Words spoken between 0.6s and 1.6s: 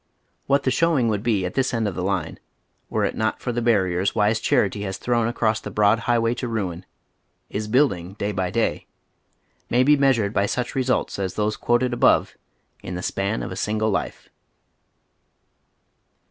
the showing would be at